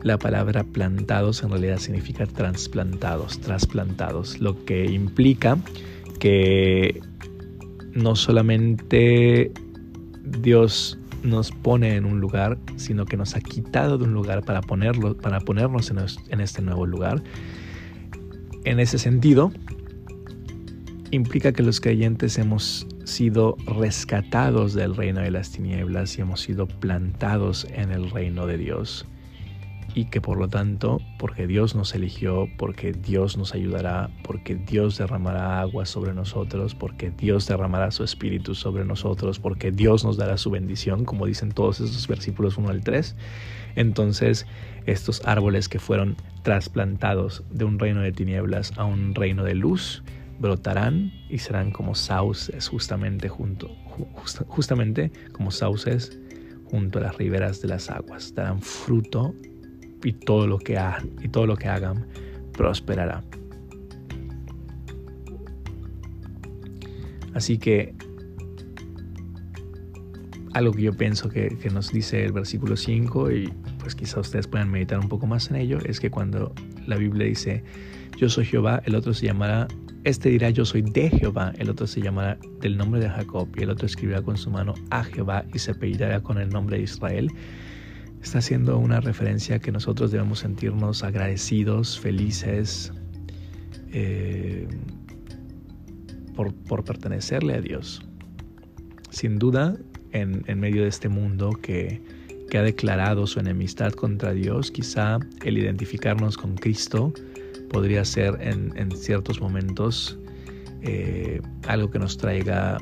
la 0.03 0.17
palabra 0.17 0.63
plantados 0.63 1.43
en 1.43 1.49
realidad 1.49 1.77
significa 1.77 2.25
trasplantados, 2.25 3.39
trasplantados, 3.39 4.39
lo 4.39 4.63
que 4.65 4.85
implica 4.85 5.57
que 6.19 7.01
no 7.93 8.15
solamente 8.15 9.51
Dios 10.23 10.97
nos 11.23 11.51
pone 11.51 11.95
en 11.95 12.05
un 12.05 12.21
lugar, 12.21 12.57
sino 12.77 13.05
que 13.05 13.17
nos 13.17 13.35
ha 13.35 13.41
quitado 13.41 13.97
de 13.97 14.05
un 14.05 14.13
lugar 14.13 14.43
para, 14.43 14.61
ponerlo, 14.61 15.17
para 15.17 15.41
ponernos 15.41 15.91
en 16.29 16.39
este 16.39 16.61
nuevo 16.61 16.85
lugar. 16.85 17.21
En 18.69 18.79
ese 18.79 18.99
sentido, 18.99 19.51
implica 21.09 21.53
que 21.53 21.63
los 21.63 21.81
creyentes 21.81 22.37
hemos 22.37 22.85
sido 23.03 23.57
rescatados 23.65 24.75
del 24.75 24.95
reino 24.95 25.21
de 25.21 25.31
las 25.31 25.51
tinieblas 25.51 26.15
y 26.19 26.21
hemos 26.21 26.41
sido 26.41 26.67
plantados 26.67 27.65
en 27.73 27.91
el 27.91 28.11
reino 28.11 28.45
de 28.45 28.59
Dios 28.59 29.07
y 29.99 30.05
que 30.05 30.21
por 30.21 30.37
lo 30.37 30.47
tanto, 30.47 31.01
porque 31.17 31.45
Dios 31.45 31.75
nos 31.75 31.93
eligió, 31.93 32.47
porque 32.57 32.93
Dios 32.93 33.37
nos 33.37 33.53
ayudará, 33.53 34.09
porque 34.23 34.55
Dios 34.55 34.97
derramará 34.97 35.59
agua 35.59 35.85
sobre 35.85 36.13
nosotros, 36.13 36.73
porque 36.73 37.11
Dios 37.11 37.47
derramará 37.47 37.91
su 37.91 38.05
espíritu 38.05 38.55
sobre 38.55 38.85
nosotros, 38.85 39.39
porque 39.39 39.71
Dios 39.71 40.05
nos 40.05 40.15
dará 40.15 40.37
su 40.37 40.51
bendición, 40.51 41.03
como 41.03 41.25
dicen 41.25 41.51
todos 41.51 41.81
esos 41.81 42.07
versículos 42.07 42.57
1 42.57 42.69
al 42.69 42.81
3, 42.81 43.17
entonces 43.75 44.47
estos 44.85 45.21
árboles 45.25 45.67
que 45.67 45.79
fueron 45.79 46.15
trasplantados 46.43 47.43
de 47.51 47.65
un 47.65 47.77
reino 47.77 47.99
de 47.99 48.13
tinieblas 48.13 48.71
a 48.77 48.85
un 48.85 49.15
reino 49.15 49.43
de 49.43 49.55
luz, 49.55 50.01
brotarán 50.39 51.11
y 51.29 51.39
serán 51.39 51.71
como 51.71 51.93
sauces 51.93 52.69
justamente 52.69 53.27
junto, 53.27 53.67
justamente 54.47 55.11
como 55.33 55.51
sauces 55.51 56.17
junto 56.63 56.99
a 56.99 57.01
las 57.01 57.17
riberas 57.17 57.61
de 57.61 57.67
las 57.67 57.89
aguas. 57.89 58.33
Darán 58.33 58.61
fruto 58.61 59.35
y 60.03 60.13
todo 60.13 60.47
lo 60.47 60.57
que 60.57 60.79
y 61.21 61.27
todo 61.29 61.45
lo 61.45 61.55
que 61.55 61.67
hagan 61.67 62.07
prosperará. 62.53 63.23
Así 67.33 67.57
que 67.57 67.95
algo 70.53 70.73
que 70.73 70.81
yo 70.81 70.93
pienso 70.93 71.29
que, 71.29 71.57
que, 71.61 71.69
nos 71.69 71.91
dice 71.91 72.25
el 72.25 72.31
versículo 72.31 72.75
5 72.75 73.31
y 73.31 73.53
pues 73.79 73.95
quizá 73.95 74.19
ustedes 74.19 74.47
puedan 74.47 74.69
meditar 74.71 74.99
un 74.99 75.07
poco 75.07 75.27
más 75.27 75.49
en 75.51 75.57
ello, 75.57 75.77
es 75.85 75.99
que 75.99 76.09
cuando 76.09 76.53
la 76.85 76.97
Biblia 76.97 77.27
dice 77.27 77.63
yo 78.17 78.27
soy 78.27 78.45
Jehová, 78.45 78.81
el 78.85 78.95
otro 78.95 79.13
se 79.13 79.27
llamará, 79.27 79.67
este 80.03 80.29
dirá 80.29 80.49
yo 80.49 80.65
soy 80.65 80.81
de 80.81 81.09
Jehová, 81.09 81.53
el 81.57 81.69
otro 81.69 81.87
se 81.87 82.01
llamará 82.01 82.37
del 82.59 82.77
nombre 82.77 82.99
de 82.99 83.09
Jacob 83.09 83.47
y 83.55 83.63
el 83.63 83.69
otro 83.69 83.85
escribirá 83.85 84.21
con 84.21 84.35
su 84.35 84.51
mano 84.51 84.73
a 84.89 85.05
Jehová 85.05 85.45
y 85.53 85.59
se 85.59 85.71
apellidará 85.71 86.21
con 86.21 86.37
el 86.37 86.49
nombre 86.49 86.77
de 86.77 86.83
Israel 86.83 87.31
está 88.21 88.39
haciendo 88.39 88.77
una 88.77 88.99
referencia 88.99 89.59
que 89.59 89.71
nosotros 89.71 90.11
debemos 90.11 90.39
sentirnos 90.39 91.03
agradecidos, 91.03 91.99
felices 91.99 92.91
eh, 93.91 94.67
por, 96.35 96.53
pertenecerle 96.85 97.55
a 97.55 97.61
Dios. 97.61 98.01
Sin 99.09 99.39
duda, 99.39 99.77
en, 100.11 100.43
medio 100.59 100.83
de 100.83 100.89
este 100.89 101.09
mundo 101.09 101.51
que, 101.61 102.01
ha 102.53 102.61
declarado 102.61 103.27
su 103.27 103.39
enemistad 103.39 103.93
contra 103.93 104.33
Dios, 104.33 104.71
quizá 104.71 105.19
el 105.43 105.57
identificarnos 105.57 106.35
con 106.35 106.55
Cristo 106.55 107.13
podría 107.69 108.03
ser 108.03 108.39
en, 108.41 108.91
ciertos 108.91 109.39
momentos 109.39 110.17
eh, 110.81 111.41
algo 111.67 111.91
que 111.91 111.99
nos 111.99 112.17
traiga 112.17 112.79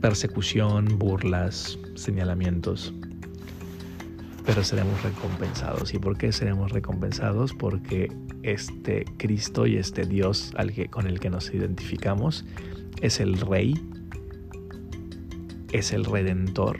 persecución, 0.00 0.98
burlas, 0.98 1.78
señalamientos 1.94 2.94
pero 4.44 4.62
seremos 4.62 5.02
recompensados. 5.02 5.94
¿Y 5.94 5.98
por 5.98 6.16
qué 6.16 6.32
seremos 6.32 6.72
recompensados? 6.72 7.54
Porque 7.54 8.12
este 8.42 9.04
Cristo 9.16 9.66
y 9.66 9.76
este 9.76 10.04
Dios 10.04 10.52
al 10.56 10.72
que, 10.72 10.88
con 10.88 11.06
el 11.06 11.20
que 11.20 11.30
nos 11.30 11.52
identificamos 11.52 12.44
es 13.00 13.20
el 13.20 13.38
Rey, 13.40 13.74
es 15.72 15.92
el 15.92 16.04
Redentor 16.04 16.78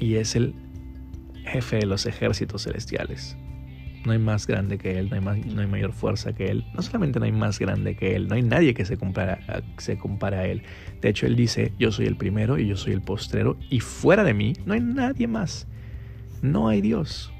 y 0.00 0.16
es 0.16 0.34
el 0.34 0.54
jefe 1.44 1.76
de 1.76 1.86
los 1.86 2.06
ejércitos 2.06 2.64
celestiales. 2.64 3.36
No 4.04 4.12
hay 4.12 4.18
más 4.18 4.46
grande 4.46 4.78
que 4.78 4.98
Él, 4.98 5.10
no 5.10 5.30
hay, 5.30 5.40
no 5.42 5.60
hay 5.60 5.66
mayor 5.66 5.92
fuerza 5.92 6.32
que 6.32 6.46
Él. 6.46 6.64
No 6.74 6.82
solamente 6.82 7.18
no 7.18 7.26
hay 7.26 7.32
más 7.32 7.58
grande 7.58 7.96
que 7.96 8.16
Él, 8.16 8.28
no 8.28 8.34
hay 8.34 8.42
nadie 8.42 8.72
que 8.72 8.84
se 8.84 8.96
compara, 8.96 9.40
se 9.76 9.98
compare 9.98 10.36
a 10.36 10.46
Él. 10.46 10.62
De 11.00 11.10
hecho, 11.10 11.26
Él 11.26 11.36
dice, 11.36 11.72
yo 11.78 11.92
soy 11.92 12.06
el 12.06 12.16
primero 12.16 12.58
y 12.58 12.66
yo 12.66 12.76
soy 12.76 12.92
el 12.92 13.02
postrero, 13.02 13.58
y 13.68 13.80
fuera 13.80 14.24
de 14.24 14.32
mí 14.32 14.54
no 14.64 14.72
hay 14.72 14.80
nadie 14.80 15.26
más. 15.26 15.66
No 16.42 16.68
hay 16.68 16.80
Dios. 16.80 17.32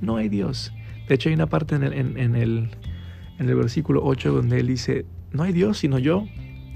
No 0.00 0.16
hay 0.16 0.28
Dios. 0.28 0.72
De 1.08 1.14
hecho, 1.14 1.28
hay 1.28 1.34
una 1.34 1.46
parte 1.46 1.74
en 1.74 1.82
el, 1.82 1.92
en, 1.92 2.34
el, 2.34 2.70
en 3.38 3.48
el 3.48 3.54
versículo 3.54 4.02
8 4.04 4.32
donde 4.32 4.60
Él 4.60 4.68
dice, 4.68 5.04
no 5.32 5.42
hay 5.42 5.52
Dios 5.52 5.78
sino 5.78 5.98
yo. 5.98 6.26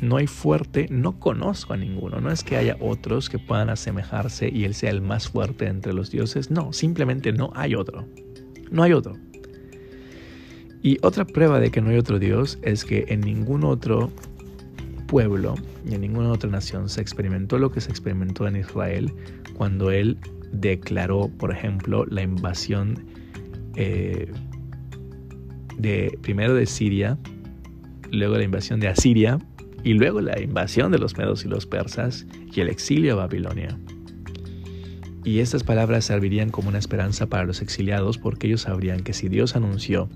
No 0.00 0.16
hay 0.16 0.28
fuerte, 0.28 0.86
no 0.90 1.18
conozco 1.18 1.72
a 1.72 1.76
ninguno. 1.76 2.20
No 2.20 2.30
es 2.30 2.44
que 2.44 2.56
haya 2.56 2.76
otros 2.78 3.28
que 3.28 3.40
puedan 3.40 3.68
asemejarse 3.68 4.48
y 4.48 4.62
Él 4.64 4.74
sea 4.74 4.90
el 4.90 5.00
más 5.00 5.28
fuerte 5.28 5.66
entre 5.66 5.92
los 5.92 6.12
dioses. 6.12 6.52
No, 6.52 6.72
simplemente 6.72 7.32
no 7.32 7.50
hay 7.56 7.74
otro. 7.74 8.06
No 8.70 8.82
hay 8.82 8.92
otro. 8.92 9.16
Y 10.82 10.98
otra 11.02 11.24
prueba 11.24 11.60
de 11.60 11.70
que 11.70 11.80
no 11.80 11.90
hay 11.90 11.96
otro 11.96 12.18
Dios 12.18 12.58
es 12.62 12.84
que 12.84 13.06
en 13.08 13.20
ningún 13.20 13.64
otro 13.64 14.10
pueblo 15.06 15.54
y 15.88 15.94
en 15.94 16.02
ninguna 16.02 16.30
otra 16.30 16.50
nación 16.50 16.88
se 16.88 17.00
experimentó 17.00 17.58
lo 17.58 17.72
que 17.72 17.80
se 17.80 17.90
experimentó 17.90 18.46
en 18.46 18.56
Israel 18.56 19.12
cuando 19.54 19.90
Él 19.90 20.18
declaró, 20.52 21.28
por 21.38 21.50
ejemplo, 21.50 22.06
la 22.06 22.22
invasión 22.22 23.06
eh, 23.74 24.30
de 25.76 26.16
primero 26.22 26.54
de 26.54 26.66
Siria, 26.66 27.18
luego 28.10 28.36
la 28.36 28.44
invasión 28.44 28.80
de 28.80 28.88
Asiria 28.88 29.38
y 29.82 29.94
luego 29.94 30.20
la 30.20 30.40
invasión 30.40 30.92
de 30.92 30.98
los 30.98 31.16
medos 31.16 31.44
y 31.44 31.48
los 31.48 31.66
persas 31.66 32.26
y 32.54 32.60
el 32.60 32.68
exilio 32.68 33.14
a 33.14 33.16
Babilonia. 33.16 33.78
Y 35.28 35.40
estas 35.40 35.62
palabras 35.62 36.06
servirían 36.06 36.48
como 36.48 36.70
una 36.70 36.78
esperanza 36.78 37.26
para 37.26 37.44
los 37.44 37.60
exiliados 37.60 38.16
porque 38.16 38.46
ellos 38.46 38.62
sabrían 38.62 39.02
que 39.02 39.12
si 39.12 39.28
Dios 39.28 39.56
anunció 39.56 40.08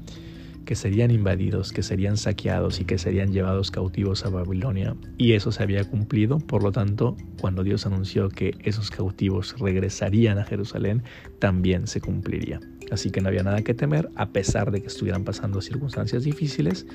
que 0.64 0.74
serían 0.74 1.10
invadidos, 1.10 1.70
que 1.70 1.82
serían 1.82 2.16
saqueados 2.16 2.80
y 2.80 2.86
que 2.86 2.96
serían 2.96 3.30
llevados 3.30 3.70
cautivos 3.70 4.24
a 4.24 4.30
Babilonia, 4.30 4.96
y 5.18 5.34
eso 5.34 5.52
se 5.52 5.62
había 5.62 5.84
cumplido, 5.84 6.38
por 6.38 6.62
lo 6.62 6.72
tanto, 6.72 7.18
cuando 7.42 7.62
Dios 7.62 7.84
anunció 7.84 8.30
que 8.30 8.56
esos 8.62 8.90
cautivos 8.90 9.54
regresarían 9.58 10.38
a 10.38 10.44
Jerusalén, 10.44 11.02
también 11.38 11.88
se 11.88 12.00
cumpliría. 12.00 12.60
Así 12.90 13.10
que 13.10 13.20
no 13.20 13.28
había 13.28 13.42
nada 13.42 13.60
que 13.60 13.74
temer, 13.74 14.08
a 14.16 14.30
pesar 14.30 14.70
de 14.70 14.80
que 14.80 14.86
estuvieran 14.86 15.24
pasando 15.24 15.60
circunstancias 15.60 16.24
difíciles, 16.24 16.86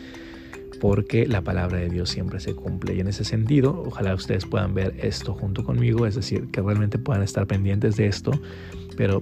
porque 0.79 1.27
la 1.27 1.41
palabra 1.41 1.79
de 1.79 1.89
Dios 1.89 2.10
siempre 2.10 2.39
se 2.39 2.55
cumple. 2.55 2.96
Y 2.96 3.00
en 3.00 3.07
ese 3.07 3.24
sentido, 3.24 3.84
ojalá 3.86 4.13
ustedes 4.13 4.46
puedan 4.46 4.74
ver 4.74 4.96
esto 5.01 5.34
junto 5.34 5.63
conmigo, 5.63 6.05
es 6.05 6.15
decir, 6.15 6.48
que 6.51 6.62
realmente 6.62 7.00
puedan 7.00 7.24
estar 7.24 7.48
pendientes 7.48 7.96
de 7.98 8.07
esto, 8.07 8.31
pero 8.96 9.19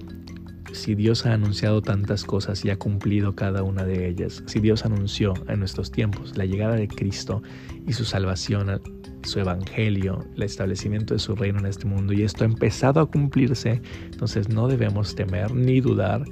si 0.72 0.94
Dios 0.94 1.24
ha 1.26 1.32
anunciado 1.32 1.80
tantas 1.80 2.24
cosas 2.24 2.64
y 2.64 2.70
ha 2.70 2.78
cumplido 2.78 3.34
cada 3.34 3.62
una 3.62 3.84
de 3.84 4.08
ellas, 4.08 4.42
si 4.46 4.60
Dios 4.60 4.84
anunció 4.84 5.34
en 5.48 5.60
nuestros 5.60 5.90
tiempos 5.90 6.36
la 6.36 6.44
llegada 6.44 6.76
de 6.76 6.88
Cristo 6.88 7.42
y 7.86 7.92
su 7.92 8.04
salvación, 8.04 8.82
su 9.22 9.40
evangelio, 9.40 10.24
el 10.36 10.42
establecimiento 10.42 11.14
de 11.14 11.20
su 11.20 11.34
reino 11.34 11.60
en 11.60 11.66
este 11.66 11.86
mundo, 11.86 12.12
y 12.12 12.22
esto 12.22 12.44
ha 12.44 12.46
empezado 12.46 13.00
a 13.00 13.10
cumplirse, 13.10 13.80
entonces 14.04 14.48
no 14.48 14.68
debemos 14.68 15.14
temer 15.14 15.54
ni 15.54 15.80
dudar 15.80 16.24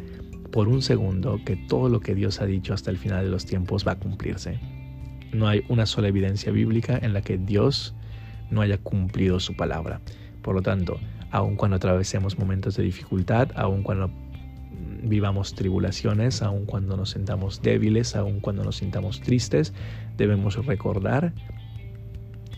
por 0.52 0.68
un 0.68 0.82
segundo 0.82 1.40
que 1.44 1.56
todo 1.56 1.88
lo 1.88 2.00
que 2.00 2.14
Dios 2.14 2.40
ha 2.40 2.46
dicho 2.46 2.74
hasta 2.74 2.90
el 2.90 2.98
final 2.98 3.24
de 3.24 3.30
los 3.30 3.46
tiempos 3.46 3.86
va 3.86 3.92
a 3.92 3.98
cumplirse 3.98 4.60
no 5.34 5.48
hay 5.48 5.64
una 5.68 5.86
sola 5.86 6.08
evidencia 6.08 6.52
bíblica 6.52 6.98
en 7.00 7.12
la 7.12 7.22
que 7.22 7.36
Dios 7.38 7.94
no 8.50 8.60
haya 8.60 8.78
cumplido 8.78 9.40
su 9.40 9.56
palabra. 9.56 10.00
Por 10.42 10.54
lo 10.54 10.62
tanto, 10.62 11.00
aun 11.30 11.56
cuando 11.56 11.76
atravesemos 11.76 12.38
momentos 12.38 12.76
de 12.76 12.84
dificultad, 12.84 13.48
aun 13.56 13.82
cuando 13.82 14.10
vivamos 15.02 15.54
tribulaciones, 15.54 16.42
aun 16.42 16.64
cuando 16.64 16.96
nos 16.96 17.10
sintamos 17.10 17.60
débiles, 17.62 18.16
aun 18.16 18.40
cuando 18.40 18.64
nos 18.64 18.76
sintamos 18.76 19.20
tristes, 19.20 19.72
debemos 20.16 20.64
recordar 20.64 21.32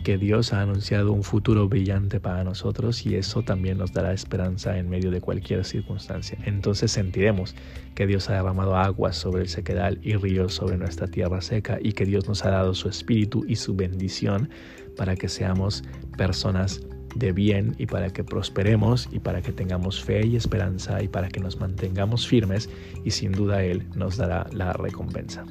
que 0.07 0.17
Dios 0.17 0.53
ha 0.53 0.61
anunciado 0.61 1.11
un 1.11 1.21
futuro 1.21 1.67
brillante 1.67 2.21
para 2.21 2.41
nosotros 2.45 3.05
y 3.05 3.15
eso 3.15 3.43
también 3.43 3.77
nos 3.77 3.91
dará 3.91 4.13
esperanza 4.13 4.77
en 4.77 4.87
medio 4.87 5.11
de 5.11 5.19
cualquier 5.19 5.65
circunstancia. 5.65 6.37
Entonces 6.45 6.93
sentiremos 6.93 7.55
que 7.93 8.07
Dios 8.07 8.29
ha 8.29 8.35
derramado 8.35 8.77
aguas 8.77 9.17
sobre 9.17 9.41
el 9.41 9.49
sequedal 9.49 9.99
y 10.01 10.15
ríos 10.15 10.53
sobre 10.53 10.77
nuestra 10.77 11.07
tierra 11.07 11.41
seca 11.41 11.77
y 11.81 11.91
que 11.91 12.05
Dios 12.05 12.25
nos 12.25 12.45
ha 12.45 12.51
dado 12.51 12.73
su 12.73 12.87
espíritu 12.87 13.43
y 13.49 13.57
su 13.57 13.75
bendición 13.75 14.49
para 14.95 15.17
que 15.17 15.27
seamos 15.27 15.83
personas 16.17 16.79
de 17.13 17.33
bien 17.33 17.75
y 17.77 17.85
para 17.85 18.09
que 18.09 18.23
prosperemos 18.23 19.09
y 19.11 19.19
para 19.19 19.41
que 19.41 19.51
tengamos 19.51 20.01
fe 20.01 20.25
y 20.25 20.37
esperanza 20.37 21.03
y 21.03 21.09
para 21.09 21.27
que 21.27 21.41
nos 21.41 21.59
mantengamos 21.59 22.25
firmes 22.25 22.69
y 23.03 23.11
sin 23.11 23.33
duda 23.33 23.61
Él 23.61 23.85
nos 23.93 24.15
dará 24.15 24.47
la 24.53 24.71
recompensa. 24.71 25.43